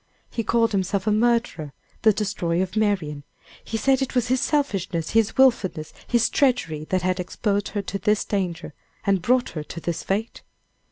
[0.31, 3.23] He called himself a murderer, the destroyer of Marian;
[3.63, 7.99] he said it was his selfishness, his willfulness, his treachery, that had exposed her to
[7.99, 8.73] this danger,
[9.05, 10.41] and brought her to this fate!